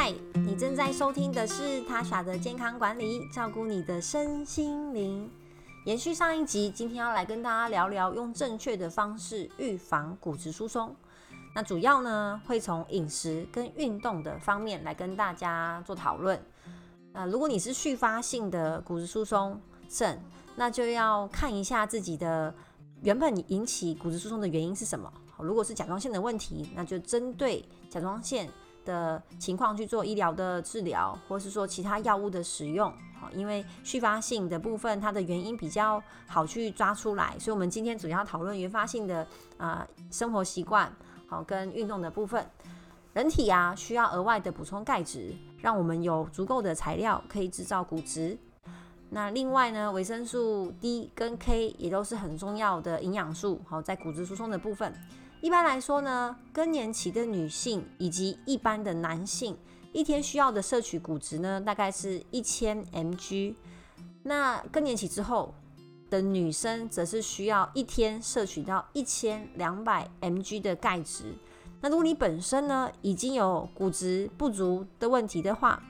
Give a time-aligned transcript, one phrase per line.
[0.00, 5.28] 嗨，你正在收听的是他傻的健康管理，照顾你的身心灵。
[5.86, 10.94] 延续上一集，今天要来跟大家聊聊用正确的方式预防骨质疏松。
[11.52, 16.40] 那主要呢会从饮食跟运动的方面来跟大家做讨论。
[17.12, 20.16] 那如果你是续发性的骨质疏松症，
[20.54, 22.54] 那就要看一下自己的
[23.02, 25.12] 原本引起骨质疏松的原因是什么。
[25.38, 28.48] 如果是甲状腺的问题，那就针对甲状腺。
[28.88, 39.26] 的情况去做医疗的治疗，或是说其他药物的使用，好，因为续发性的部分它的原因比较好去抓出来，所以我们今天主要讨论原发性的
[39.58, 40.90] 啊生活习惯，
[41.28, 42.44] 好跟运动的部分。
[43.12, 48.38] 人体啊需要额外的补充钙质，让我们有足够的材料可以制造骨质。
[49.10, 54.94] 那另外呢，维生素 D 跟 K 也都是很重要的营养素，好在骨质疏松的部分。
[55.40, 59.56] 一般来说呢，更年期的女性以及一般的男性，
[59.92, 63.54] 一天需要的摄取骨质呢，大概是一千 mg。
[64.24, 65.54] 那更年期之后
[66.10, 71.32] 的女生，则是需要一天摄取到一千两百 mg 的钙质。
[71.80, 75.80] 那如果你本身呢已经有骨质不足的问题的话，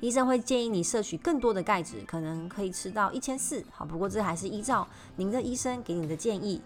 [0.00, 3.64] 医生会建议你摄取更多的钙质，可能可以吃到一千四。
[3.72, 6.62] 好，不过这还是依照您的医生给你的建议。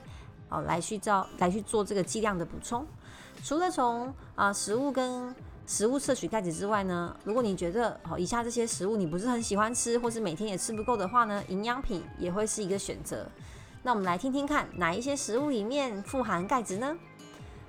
[0.53, 2.87] 好，来去照来去做这个剂量的补充。
[3.43, 5.35] 除了从啊食物跟
[5.67, 13.27] 食物摄取钙质之外呢，如果你觉得好以下这些食物你不是很喜欢吃，或是每天也吃不够的话呢，营养品也会是一个选择。
[13.83, 16.95] 那我们来听听看，哪一些食物里面富含钙质呢？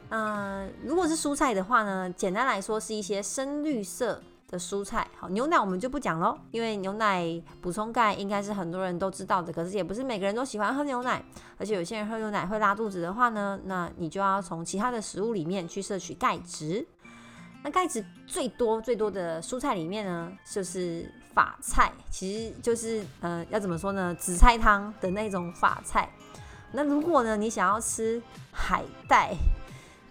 [0.09, 4.21] 嗯，如果是蔬菜的话呢，简单来说是一些深绿色。
[4.53, 11.25] 的蔬菜好，牛奶我们就不讲喽，因为牛奶补充钙应该是很多人都知道的，可是也不是每个人都喜欢喝牛奶，
[11.57, 16.87] 而且有些人喝牛奶会拉肚子的话呢，那你就要从其他的食物里面去摄取钙质。
[17.63, 26.07] 那钙质最多最多的蔬菜里面呢，就是法菜，其实就是呃要怎么说呢，紫菜汤的那种法菜。
[26.71, 28.21] 那如果呢你想要吃
[28.51, 29.33] 海带。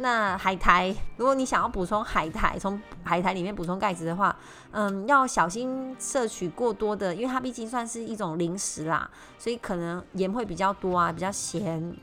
[0.03, 4.37] 那海苔，如果你想要补充海苔，从海苔里面补充钙质的话，
[4.73, 9.09] 嗯，要小心摄取过多的，因为它毕竟算是一种零食啦，
[9.39, 11.95] 所以可能盐会比较多啊，比较咸，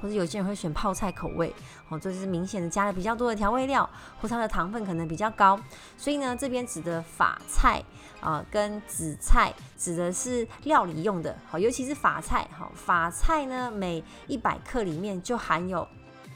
[0.00, 1.54] 或者有些人会选泡菜口味，
[1.90, 3.88] 哦，就是明显的加了比较多的调味料，
[4.20, 5.60] 或它的糖分可能比较高，
[5.98, 7.82] 所以呢，这边指的法菜
[8.20, 15.86] 啊，跟紫菜指的是料理用的，好，尤其是法菜，好，法菜呢，每一百克里面就含有。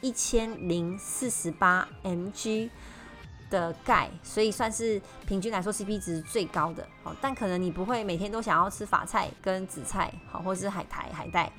[0.00, 2.70] 一千零四十八 mg
[3.50, 6.86] 的钙，所以算是平均来说 CP 值最高的。
[7.02, 11.50] 好，但可能你不会每天都想要吃法菜跟紫菜，好，或是海苔、海带。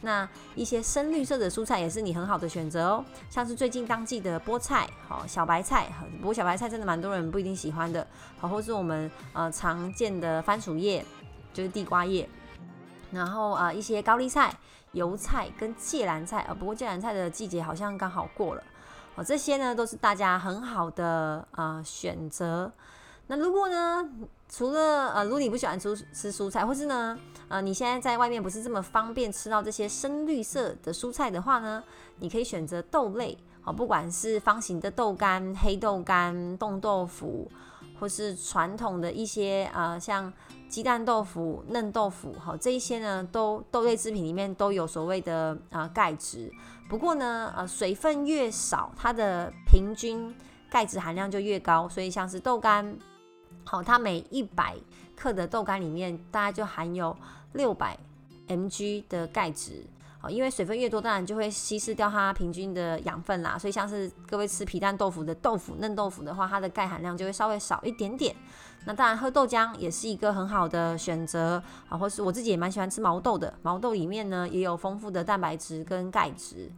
[0.00, 8.06] 那一些深绿色的蔬菜也是你很好的选择哦，像是最近当季的菠菜，好，小白菜，不过小白菜真的蛮多人不一定喜欢的，
[8.38, 11.04] 好，或是我们呃常见的番薯叶，
[11.52, 12.28] 就是地瓜叶，
[13.10, 14.54] 然后啊一些高丽菜。
[14.92, 18.62] 油菜跟芥蓝菜啊，不过芥蓝菜的季节好像刚好过了
[19.14, 19.24] 哦。
[19.24, 22.72] 这些呢都是大家很好的啊选择。
[23.30, 24.08] 那如果呢，
[24.48, 27.18] 除了呃，如果你不喜欢吃吃蔬菜，或是呢，
[27.48, 31.84] 呃，你现在在外面不是这么方便吃到这些深绿色的蔬菜的话呢，
[32.20, 37.50] 你可以选择豆类哦，不管是方形的豆干、黑豆干、冻豆腐，
[37.98, 40.32] 或是传统的一些啊像。
[40.68, 46.52] 鸡蛋豆腐、嫩豆腐，好，这一些呢，都豆类制品里面都有所谓的啊钙质。
[46.90, 50.30] 不过呢，呃，水分越少，它的平均
[50.68, 51.88] 钙质含量就越高。
[51.88, 52.94] 所以像是豆干，
[53.64, 54.76] 好，它每一百
[55.16, 57.16] 克的豆干里面，大概就含有
[57.54, 57.98] 六百
[58.46, 59.86] mg 的钙质。
[60.20, 63.56] 哦，因为水分越多，当然就会稀释掉它平均的养分啦。
[63.56, 68.34] 所以像是各位吃皮蛋豆腐的豆腐嫩豆腐的话，它的钙含量就会稍微少一点点。
[68.84, 76.70] 那当然喝豆浆也是一个很好的选择啊，或是我自己也蛮喜欢吃毛豆的，毛豆里面呢也有丰富的蛋白质跟钙质。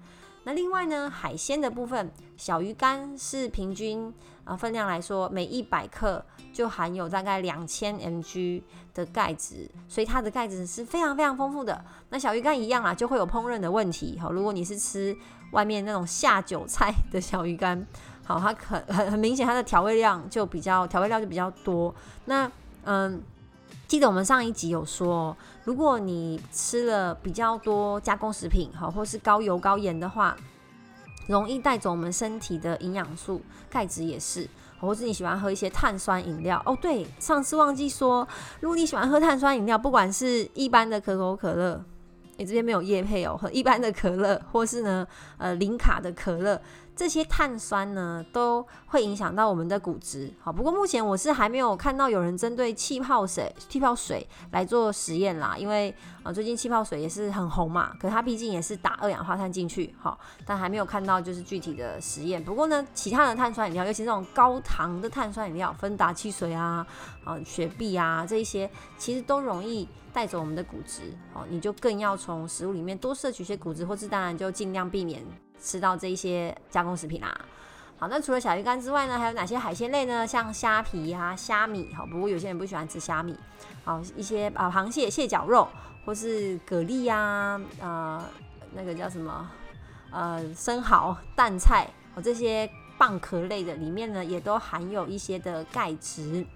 [0.44, 4.12] 那另外呢，海鲜的部分，小鱼干是平均
[4.44, 8.62] 啊分量来说，每一百克就含有大概两千 mg
[8.94, 11.84] 的钙质，所以它的钙质是非常非常丰富的。
[12.08, 14.18] 那小鱼干一样啊，就会有烹饪的问题。
[14.18, 15.16] 好，如果你是吃
[15.52, 17.86] 外面那种下酒菜的小鱼干，
[18.24, 21.94] 好，它很很很明显，它的调味量就比较调味料就比较多。
[22.24, 22.50] 那
[22.84, 23.22] 嗯。
[23.86, 25.36] 记得我们上一集有说，
[25.70, 30.36] 如果你吃了比较多加工食品，好，或是高油高盐的话，
[31.28, 33.40] 容易带走我们身体的营养素，
[33.70, 34.48] 钙质也是，
[34.80, 36.76] 或是你喜欢喝一些碳酸饮料哦。
[36.82, 38.26] 对，上次忘记说，
[38.58, 41.80] 如果你喜欢喝碳酸饮料，不管是一般的可口可乐，
[42.36, 45.06] 你这边没有叶配哦，喝 一般的可乐，或是呢，
[45.38, 46.60] 呃，零卡的可乐。
[47.00, 50.30] 这些碳酸呢都会影响到我们的骨质。
[50.38, 62.44] 好，不过目前我是还没有看到有人针对气泡水、气泡水来做实验啦，因为啊最近气泡水也是很红嘛，可它毕竟也是打二氧化碳进去，好，但还没有看到就是具体的实验。
[62.44, 66.86] 不过呢，其他的碳酸饮料，尤其这种高糖的碳酸饮料，芬达汽水啊、
[67.24, 69.88] 啊雪碧啊这一些，其实都容易。
[70.12, 71.02] 带走我们的骨质，
[71.32, 75.22] 哦，你就更要从食物里面多摄取些骨质，或是当然就尽量避免
[75.60, 77.32] 吃到这些加工食品啦。
[77.98, 80.26] 好，那除了小鱼干之外呢，还有哪些海鲜类呢？
[80.26, 83.36] 像虾皮呀、虾米，好，不过有些人不喜欢吃虾米，
[83.84, 85.68] 好，一些啊螃蟹、蟹脚肉，
[86.06, 88.24] 或是蛤蜊呀，呃，
[88.72, 89.46] 那个叫什么，
[90.10, 96.46] 呃，生蚝、蛋菜，哦，这些蚌壳类的里面呢，也都含有一些的钙质。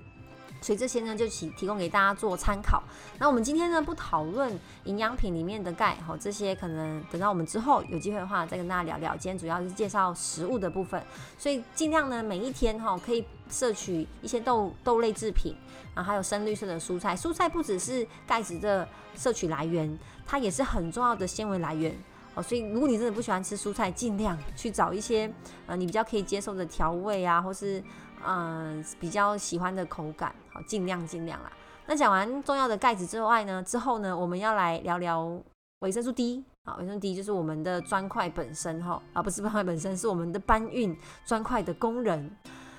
[0.64, 2.82] 所以这些呢，就提提供给大家做参考。
[3.18, 4.50] 那我们今天呢，不讨论
[4.84, 9.14] 营养品里面的钙，哈，这些可能等到我们之后有机会的话，再跟大家聊聊。
[9.14, 11.04] 今天主要是介绍食物的部分，
[11.36, 15.54] 所以尽量呢，每一天哈，可以摄取一些豆豆类制品，
[15.92, 17.14] 啊，还有深绿色的蔬菜。
[17.14, 21.94] 蔬菜不只是钙质的摄取来源，它也是很重要的纤维来源。
[22.34, 25.30] 哦，所以如果你真的不喜欢吃蔬菜，尽量去找一些
[25.66, 27.84] 呃你比较可以接受的调味啊，或是。
[28.26, 31.52] 嗯，比较喜欢的口感，好，尽量尽量啦。
[31.86, 35.38] 那讲完重要的钙质之外呢，之后呢，我们要来聊聊
[35.80, 36.44] 维生素 D。
[36.64, 40.96] 好，维生素 D 就是我们的砖块本身哈，啊，不是砖块本身，是我们的搬运
[41.26, 42.34] 砖块的工人。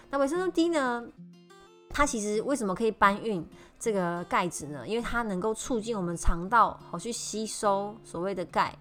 [0.10, 1.06] 那维生素 D 呢，
[1.89, 3.45] 它其实为什么可以搬运
[3.77, 4.88] 这个钙质呢？
[4.88, 8.74] 因为它能够促进我们肠道好去吸收所谓的钙。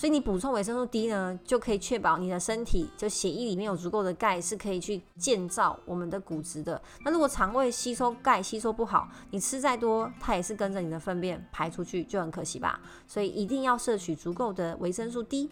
[0.00, 6.80] 所以你补充维生素 D 呢，就可以确保你的身体就血液里面有足够的钙，是可以去建造我们的骨质的。
[7.04, 12.80] 那如果肠胃吸收钙吸收不好，你吃再多，它也是跟着你的粪便排出去，就很可惜吧。
[13.06, 15.50] 所以一定要摄取足够的维生素 D。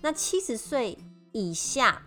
[0.00, 0.96] 那七十岁
[1.32, 2.00] 以下。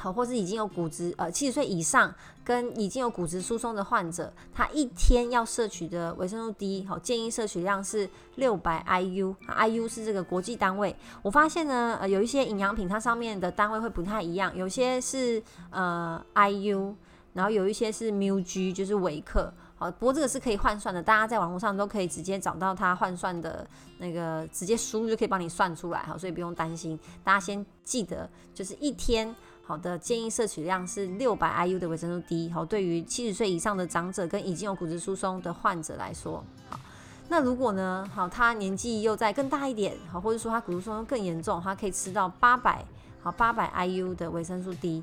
[0.00, 2.14] 好，或是已经有骨质呃七十岁以上
[2.48, 10.96] 跟已经有骨质疏松的患者，他一天要摄取的维生素 D 好建议摄取量是六百 IU，IU 是这个国际单位。
[11.20, 16.94] 我发现呢，呃有一些营养品它上面的单位会不太一样，有些是呃 IU，
[17.34, 19.52] 然后有一些是 μg，就是微克。
[19.76, 23.68] 好，不过这个是可以换算的，大家在网络上都可以直接找到它换算的
[23.98, 25.98] 那个，直接输入就可以帮你算出来。
[26.00, 26.98] 好，所以不用担心。
[27.22, 29.36] 大家先记得，就是一天。
[29.68, 32.50] 好的，建议摄取量是六百 IU 的维生素 D。
[32.50, 36.80] 好，对于七十岁以上的长者跟已经有骨质疏松的患者来说，好，
[37.28, 42.82] 那如果呢，好，他年纪又再更大一点，好，或者说他骨质疏松更严重，他可以吃到八百，
[43.20, 45.02] 好，八百 IU 的维生素 D。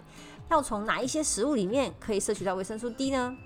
[0.49, 3.37] 要从哪一些食物里面可以摄取到维生素 D 呢？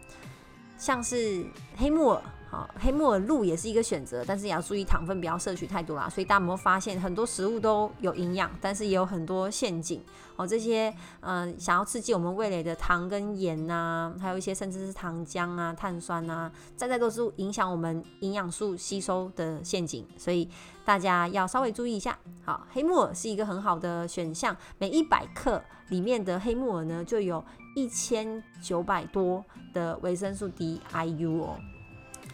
[0.78, 1.46] 像是
[1.76, 2.22] 黑木耳。
[2.52, 6.10] 好，黑木耳露也是一个选择，但是也要注意糖分不要摄取太多啦。
[6.10, 10.02] 所以大家有没有发现，很多食物都有营养，但是也有很多陷阱
[10.36, 10.48] 哦。
[10.48, 20.04] 这些嗯，想要刺激我们味蕾的糖跟盐呐，还有一些甚至是糖浆啊、碳酸啊，再再都是影响我们营养素吸收的陷阱。
[20.18, 20.50] 所以
[20.84, 22.18] 大家要稍微注意一下。
[22.44, 31.56] 好，黑木耳是一个很好的选项，每一百克里面的黑木耳呢，就有一千九百多的维生素 D IU 哦。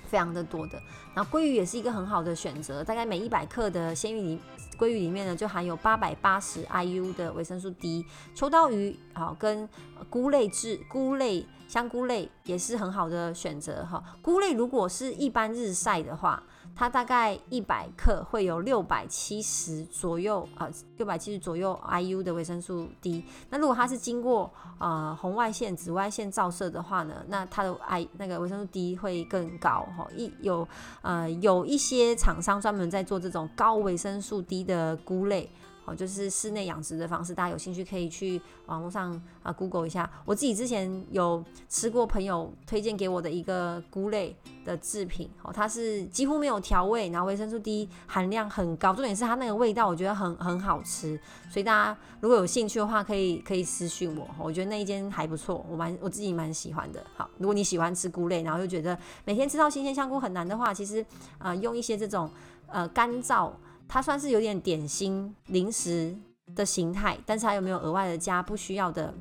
[0.06, 0.82] 非常的多的，
[1.14, 4.40] 然后鲑鱼也是一个很好的选择，大概每一百克的鲜鱼里
[4.78, 8.06] 鲑鱼里面呢，就含有八百八十 IU 的维生素 D。
[8.34, 9.68] 秋刀鱼好跟
[10.10, 14.04] 菇类质菇类香菇类也是很好的选择哈。
[14.22, 16.44] 菇类如果是一般日晒的话。
[16.76, 23.24] 它大概一百克会有六百七十左右啊，六百七十左右 IU 的维生素 D。
[23.50, 30.06] 那如果它是经过呃红外线、紫外线照射的话呢，那它的 I 那个维生素 D 会更高哈。
[30.16, 30.68] 一有
[31.02, 35.50] 呃有一些厂商专门在做这种高维生素 D 的菇类。
[35.86, 40.10] 哦，就是室内养殖的方式，大家有兴趣可以去网络上啊 Google 一下。
[40.26, 51.20] 我自己之前有吃过朋友推荐给我的一个菇类的制品，哦，它是几乎没有调味，然后维生素 D 含量很高，重点是它那个味道我觉得很很好吃。
[51.52, 57.06] 所以大家如果有兴趣的话，可以可以私信我，我觉得那一间还不错，我蛮我自己蛮喜欢的。
[57.16, 61.06] 好，如果你喜欢吃菇类，然后又觉得每天吃到新鲜香菇很难的话，其实
[61.38, 62.28] 呃用一些这种
[62.66, 63.52] 呃干燥。
[63.88, 66.16] 它算是有点点心零食
[66.56, 69.14] 的形态，但是它有没有额外的加不需要的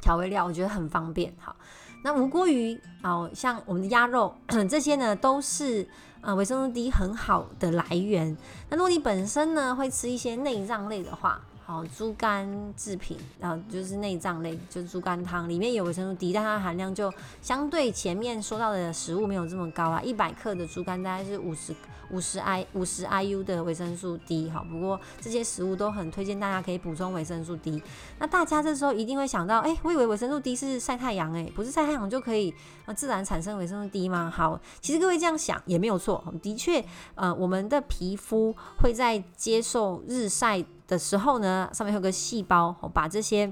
[0.00, 0.44] 调味料？
[0.44, 1.32] 我觉得很方便。
[1.38, 1.54] 好，
[2.02, 4.34] 那无锅鱼哦，像我们的鸭肉
[4.68, 5.88] 这些呢，都是
[6.20, 8.36] 呃维生素 D 很好的来源。
[8.68, 20.02] 那如果你本身呢会吃一些内脏类的话，好，猪肝制品，然后就是内脏类，就是猪肝汤里面有维生素 D，但它含量就相对前面说到的食物没有这么高啊。
[20.02, 21.72] 一百克的猪肝大概是五十
[22.10, 27.80] 五十 I 五十 IU 的维生素 D，好，不过这些食物都很推荐大家可以补充维生素 D。
[28.18, 32.52] 那大家这时候一定会想到，哎，我以为维生素 D 是晒太阳，哎，不是晒太阳就可以
[32.86, 34.30] 呃自然产生维生素 D 吗？
[34.34, 40.62] 好，其实各位这样想也没有错，的确，呃，我们的皮肤会在接受日晒。
[40.92, 43.50] 的时候呢，上面有个细胞，把这些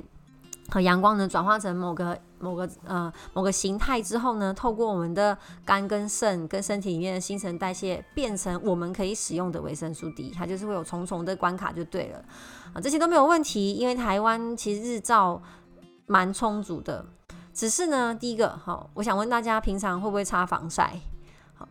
[0.68, 12.22] 和阳光呢转化成某个某个呃某个形态之后呢，透过我们的肝跟肾跟身体里面的新陈代谢，变成我们可以使用的维生素 D，它就是会有重重的关卡就对了。
[12.74, 15.40] 啊，这些都没有问题，因为台湾其实日照
[16.06, 17.06] 蛮充足的，
[17.54, 21.00] 只是呢，第一个好，我想问大家平常会不会擦防晒？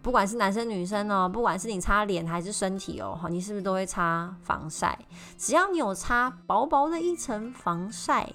[0.01, 4.97] 不管是男生女生哦，不管是你擦脸还是身体哦，好，你是不是都会擦防晒？
[5.37, 8.31] 只要你有擦薄薄的一层防晒，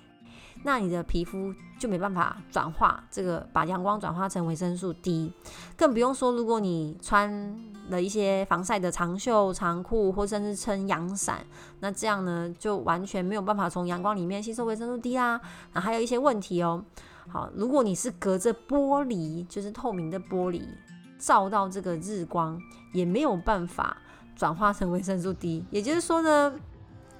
[0.63, 5.33] 那你的皮肤就没办法转化这个把阳光转化成维生素 D，
[5.77, 7.57] 更不用说如果你穿
[7.89, 11.45] 了一些防晒的长袖长裤或甚至撑阳伞，
[11.81, 15.41] 那这样呢就完全没有办法从阳光里面吸收维生素 D 啦。
[15.73, 16.83] 那还有一些问题哦，
[17.29, 20.63] 好，如果你是隔着玻璃，就是透明的玻璃。
[21.25, 22.61] 照到这个日光
[22.93, 23.97] 也没有办法
[24.37, 26.53] 转化成维生素 D，也就是说呢，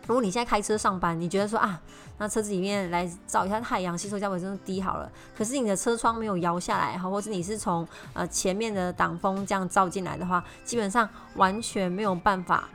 [0.07, 1.81] 如果你现在开车上班，你觉得说啊，
[2.19, 12.69] 那车子里面来照一下太阳，吸收一下维生素 D 好了，可是你的车窗没有摇下来哈，或者你是从呃前面的挡风这样照进来的话，基本上完全没有办法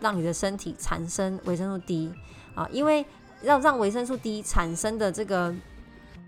[0.00, 2.10] 让你的身体产生维生素 D
[2.54, 3.04] 啊，因为
[3.42, 5.54] 要让维生素 D 产生的这个。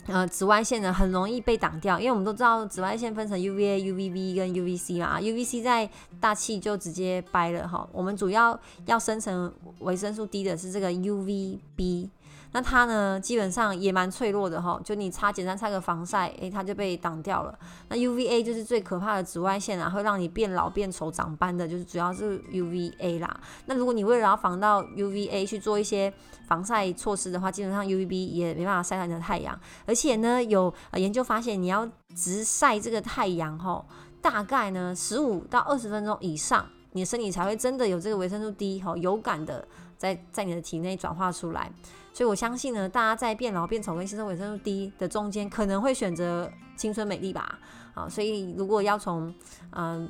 [0.06, 5.88] 呃，紫外线呢很容易被挡掉，因为我们都知道紫外线分成 UVA、UVB 跟 UVC 嘛，UVC 在
[6.20, 7.88] 大气就直接掰了哈。
[7.92, 12.08] 我们主要要生成维生素 D 的是这个 UVB。
[12.52, 17.58] 那它呢，基本上也蛮脆弱的哈，就你擦简单擦个防晒，诶，它就被挡掉了。
[17.88, 23.40] 那 UVA 就是最可怕的紫外线啊，会让你变老变丑长斑的，就是主要是 UVA 啦。
[23.64, 26.12] 那如果你为了要防到 UVA 去做一些
[26.46, 29.58] 防晒措施的话，基本上 UVB 也没办法晒到你的太阳。
[29.86, 33.82] 而且呢，有研究发现，你要直晒这个太阳哈，
[34.20, 39.66] 大概呢十五到二十分钟以上，你的身体才会真的有这个维生素 D 哈有感的
[39.96, 41.72] 在在你的体内转化出来。
[42.12, 47.58] 所以我相信呢，大家在变老变丑跟吸收维生素 D 的中间，可能会选择青春美丽吧。
[47.94, 49.34] 啊，所以如果要从
[49.70, 50.08] 嗯。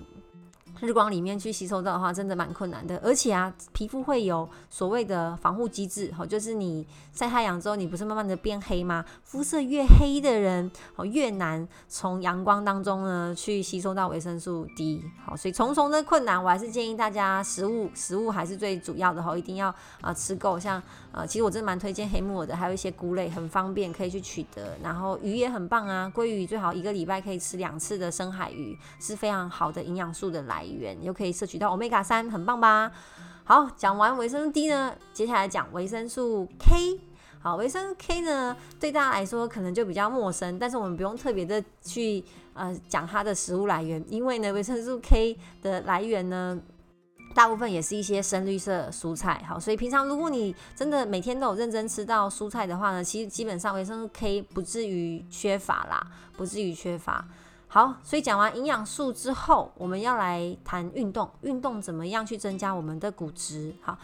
[0.80, 2.98] 日光里面去吸收到的话，真的蛮困难的。
[3.04, 9.04] 而且啊，皮肤会有所谓的防护机制，哈，就是你晒太阳之后，你不是慢慢的变黑吗？
[9.22, 15.04] 肤色越黑的人，哦，越难从阳光当中呢去吸收到维生素 D。
[15.24, 20.58] 好，所以重重的困难，我还是建议大家食物，食物还是最主要的哈，一定要啊吃够。
[20.58, 24.76] 像呃，其实我真的蛮推荐黑木耳的，还有一些菇类，很方便可以去取得。
[24.82, 30.96] 然后鱼也很棒啊，鲑鱼最好一个礼拜可以吃两次的深海鱼，是非常好的营养素的来源。
[31.04, 32.90] 又可以摄取到 omega 三，很棒吧？
[33.44, 37.00] 好，讲完维生素 D 呢，接下来讲维生素 K。
[37.40, 42.22] 好，维生素 K 呢，对大家来说可能就比较陌生，但是我们不用特别的去
[42.54, 46.56] 呃讲它的食物来源，因为呢，维生素 K 的来源呢，
[47.32, 49.42] 大部分也是一些深绿色蔬菜。
[49.48, 57.24] 好，所以平常如果你真的每天都有认真吃到蔬菜的话呢，其实基本上维生素 K 不至于缺乏啦，不至于缺乏。
[57.68, 61.30] 好，所以讲完营养素之后，我们要来谈运动。
[61.40, 63.74] 运动怎么样去增加我们的骨质？
[63.80, 63.96] 好，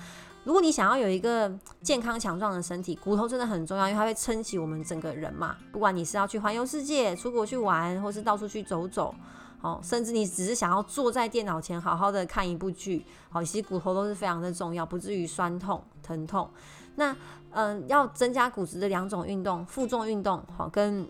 [0.45, 5.55] 如果你想要有一个健康强壮的身体，骨头真的很重要，因为它会撑起我们整个人嘛。
[5.71, 9.15] 不管你是要去环游世界、出国去玩，或是到处去走走，
[9.61, 16.49] 哦，甚至你只是想要坐在电脑前好好的看一部剧，好，其实骨头都是非常的重要，不至于酸痛、疼痛。
[16.97, 17.17] 那
[17.51, 21.09] 嗯，要增加骨质的两种运动，负重运动，好跟。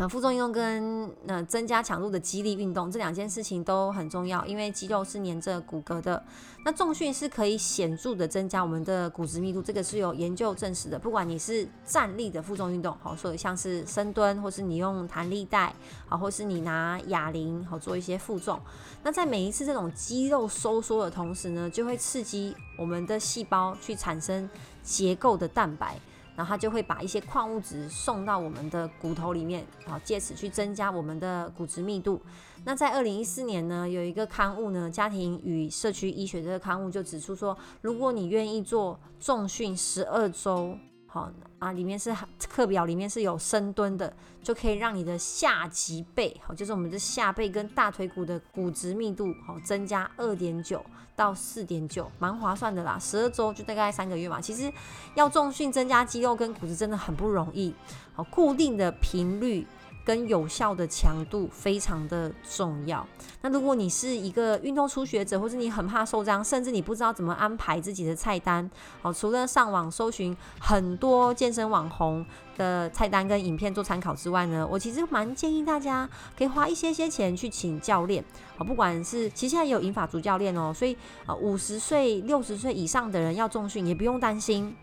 [0.00, 6.22] 那负重运动跟呃增加强度的肌力运动这两件事情都很重要，因为肌肉是粘着骨骼的。
[6.64, 10.96] 那重训是可以显著的增加我们的骨质密度，这个是有研究证实的。
[10.96, 15.74] 不管你是站立的负重运动，好，所以像是深蹲，或是你用弹力带，
[16.06, 18.60] 好，或是你拿哑铃，好做一些负重。
[19.02, 24.48] 那在每一次这种肌肉收缩的同时呢，就会刺激我们的细胞去产生
[24.80, 25.98] 结构的蛋白。
[26.38, 32.22] 然后它就会把一些矿物质送到我们的骨头里面，然后，借此去增加我们的骨质密度。
[32.64, 40.78] 那在二零一四年呢，有一个刊物呢，《家庭与社区医学》这个刊物就指出说，如果你愿意做重训十二周，
[41.10, 42.14] 好啊，里面是
[42.50, 44.12] 课表里面是有深蹲的，
[44.42, 50.84] 就可以让你的下脊背，好，就是我们的下背跟大腿骨的骨质密度，好，增加二点九
[51.16, 52.98] 到四点九，蛮划算的啦。
[53.00, 54.38] 十二周就大概三个月嘛。
[54.38, 54.70] 其实
[55.14, 57.74] 要重训增加肌肉跟骨质真的很不容易，
[58.12, 59.66] 好，固定的频率。
[60.08, 63.06] 跟有效的强度非常的重要。
[63.42, 68.70] 那如果你是一个运动初学者，或者你很怕受伤，甚至你不知道怎么安排自己的菜单，
[69.02, 72.24] 哦，除了上网搜寻很多健身网红
[72.56, 78.24] 的菜单跟影片做参考之外呢，我其实蛮建议大家可以花一些些钱去请教练，
[78.56, 80.96] 哦，不管是其实现在也有银法主教练哦，所以
[81.26, 84.74] 啊，五十岁、六十岁以上的人要重训也不用担心。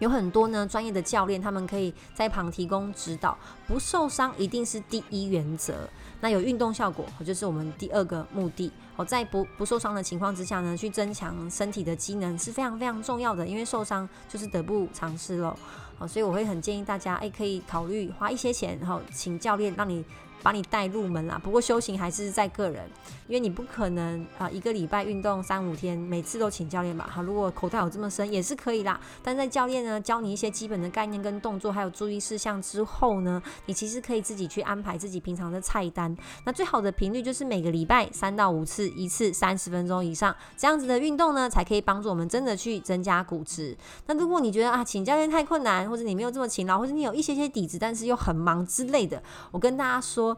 [0.00, 3.38] 有很多呢专业的教练，他们可以在旁提供指导，
[3.68, 5.88] 不受伤一定是第一原则。
[6.20, 8.72] 那有运动效果，就是我们第二个目的。
[8.96, 15.56] 哦，在不不受伤的情况之下呢，去增强身体的机能是非常非常重要的，因为受伤就是得不偿失了。
[15.96, 20.04] 好，所以我会很建议大家，哎，可以考虑花一些钱，然后请教练让你。
[20.42, 22.88] 把你带入门啦，不过修行还是在个人，
[23.26, 27.08] 因为你不可能啊一个礼拜运动三五天，每次都请教练吧。
[27.12, 28.98] 哈，如果口袋有这么深也是可以啦。
[29.22, 36.16] 但在教练呢教你一些基本的概念跟动作，还有注意事项之后呢，你其实可以自己去安排自己平常的菜单。
[36.44, 43.76] 那最好的频率就是每个礼拜三到五次，一次三十分钟以上，这样子的运动呢，才可以帮助我们真的去增加骨质。
[44.06, 50.29] 那如果你觉得啊请教练太困难，或者你没有这么勤劳，或者你有一些些底子，但是又很忙之类的，我跟大家说。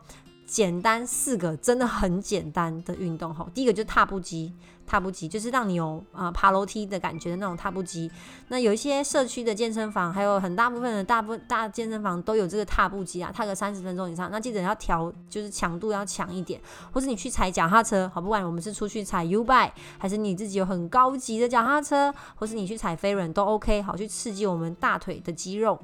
[0.47, 4.53] 简单四个真的很简单的运动哈，第一个就是踏步机，
[4.87, 8.11] 踏步机就是让你有啊爬楼梯的感觉的那种踏步机。
[8.49, 14.31] 那有一些社区的健身房，还有很大部分的大部大健身房都有这个踏步机啊，踏个三十分钟以上。
[14.31, 16.61] 那记得要调，就是强度要强一点，
[16.93, 25.81] 或者你去踩脚踏车，好，不管我们是出去踩 U bike，还是你自己有很高级的脚踏车，或是你去踩飞轮都 OK，好，去刺激我们大腿的肌肉。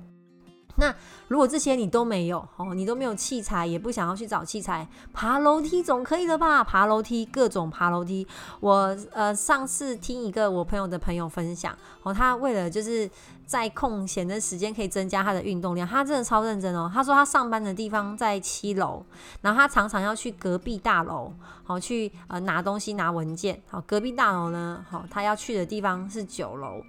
[0.79, 0.95] 那
[1.27, 6.63] 如果这些你都没有哦，你都没有器材，也不想要去找器材，爬楼梯总可以了吧？
[6.63, 8.27] 爬楼梯，各种爬楼梯。
[8.61, 13.11] 我呃上次听一个我朋友的朋友分享哦，他为了就是
[13.45, 16.91] 在空闲的时间可以增加他的运动量，他真的超认真哦。
[16.93, 19.05] 他说他上班的地方在七楼，
[19.43, 21.33] 然后他常常要去隔壁大楼，
[21.65, 23.61] 好去呃拿东西拿文件。
[23.69, 26.81] 好，隔壁大楼呢，好他要去的地方是九楼。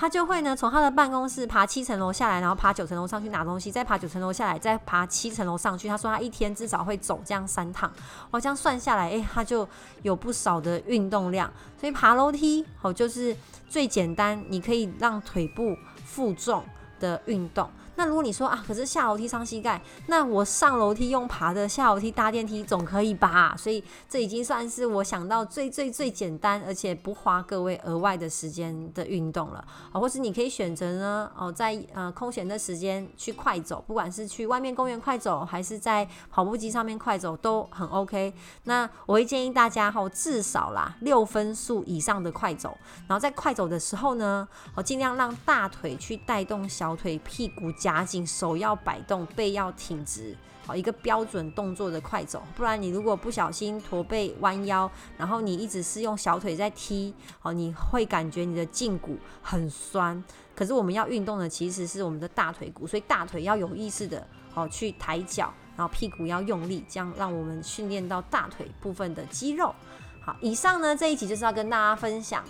[0.00, 5.88] 他就会呢，从他的办公室爬七层楼下来，然后爬九层楼上去拿东西，再爬九层楼下来，再爬七层楼上去。
[5.88, 7.92] 他说他一天至少会走这样三趟，
[8.30, 9.68] 哦这样算下来，诶，他就
[10.02, 11.52] 有不少的运动量。
[11.80, 13.36] 所以爬楼梯哦，就是
[13.68, 16.62] 最简单，你可以让腿部负重
[17.00, 17.68] 的运动。
[17.98, 23.56] 那如果你说啊，可是下楼梯伤膝盖，那我上楼梯用爬的，下楼梯搭电梯总可以吧？
[23.58, 29.58] 所以这已经算是我想到最最最简单，而且不花各位额外的时间的运动了。
[29.90, 38.32] 啊，或是你可以选择呢，哦，在呃空闲的时间去快走，不管是去外面公园快走，还是在跑步机上面快走，都很 OK。
[38.62, 52.42] 那我会建议大家哈，至少啦六分速以上的快走，然后在快走的时候呢，哦尽量让大腿去带动小腿、屁股夹紧手要摆动，背要挺直，好一个标准动作的快走。
[52.54, 60.22] 不然你如果不小心驼背弯腰，然后你一直是用小腿在踢，好你会感觉你的胫骨很酸。
[60.54, 64.22] 可是我们要运动的其实是我们的大腿骨，所以大腿要有意识的，
[64.52, 69.74] 好去抬脚，然后屁股要用力，这样让我们训练到大腿部分的肌肉。
[70.20, 72.44] 好，以上呢这一集就是要跟大家分享，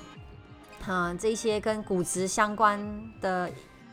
[0.89, 2.85] 嗯，这些跟骨质相关
[3.21, 3.49] 的。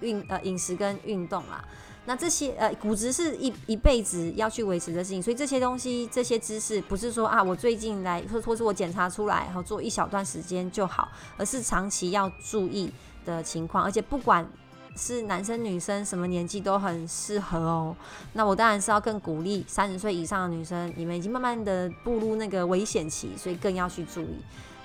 [0.05, 1.63] 运呃饮食跟运动啦，
[2.05, 12.91] 那这些呃骨质是一一辈子要去维持的事情，所以这些东西这些知识不是说啊我最近来或或是我检查出来然后做一小段时间就好，而是长期要注意
[13.25, 14.47] 的情况，而且不管
[14.95, 17.95] 是男生女生什么年纪都很适合哦。
[18.33, 24.37] 那我当然是要更鼓励三十岁以上的女生，你们已经慢慢的步入那个危险期，所以更要去注意。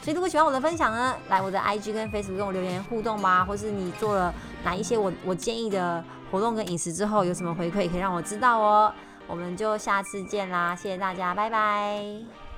[0.02, 4.32] 所以如果喜欢我的分享呢，来我的 IG 跟 Facebook 跟我留言互动吧，或是你做了
[4.64, 8.92] 哪一些我我建议的活动跟饮食之后，有什么回馈可以让我知道哦。
[9.26, 12.49] 我们就下次见啦，谢谢大家，拜拜。